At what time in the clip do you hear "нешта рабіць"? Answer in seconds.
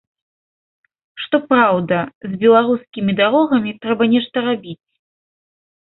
4.19-4.81